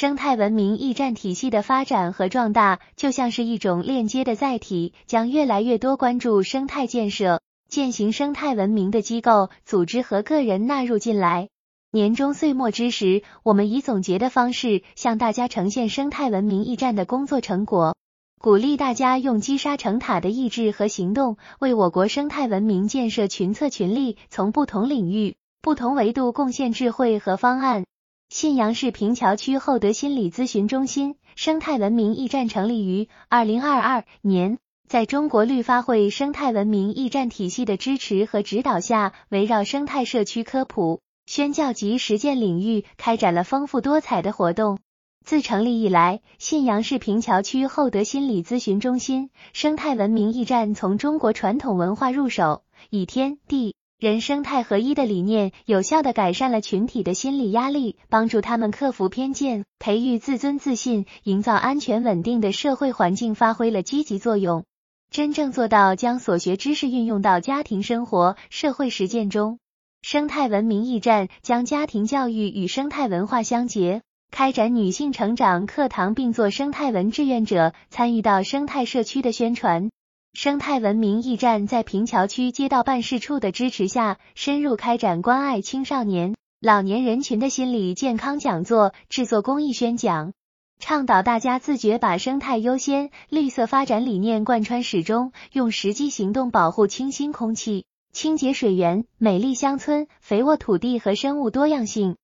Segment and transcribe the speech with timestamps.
[0.00, 11.50] 生态文明驿站体系的发展和壮大，就像是一种链接的载体，将越来越多关注生态建设、践行生态文明的机构、组织和个人纳入进来。
[11.90, 17.94] 年终岁末之时，我们以总结的方式向大家呈现生态文明驿站的工作成果，
[18.40, 27.84] 鼓励大家用积沙成塔的意志和行动，为我国生态文明建设群策群力，从不同领域、不同维度贡献智慧和方案。
[28.30, 44.78] 信阳市平桥区厚德心理咨询中心生态文明驿站成立于二零二二年，在中国绿发会生态文明驿站体系的支持和指导下，围绕生态社区科普、宣教及实践领域，开展了丰富多彩的活动。
[45.26, 53.74] 自成立以来，信阳市平桥区厚德心理咨询中心生态文明驿站从中国传统文化入手，以天地。
[54.00, 64.64] 人生态合一的理念，有效的改善了群体的心理压力，帮助他们克服偏见，培育自尊自信，营造安全稳定的社会环境，发挥了积极作用，
[65.10, 69.58] 真正做到将所学知识运用到家庭生活、社会实践中。
[70.00, 79.90] 生态文明驿站将家庭教育与生态文化相结，开展女性成长课堂，并做生态文志愿者，参与到生态社区的宣传。
[80.32, 90.32] 生态文明驿站在平桥区街道办事处的支持下，深入开展关爱青少年、老年人群的心理健康讲座，制作公益宣讲，
[90.78, 102.16] 倡导大家自觉把生态优先、绿色发展理念贯穿始终，用实际行动保护清新空气、清洁水源、美丽乡村、肥沃土地和生物多样性。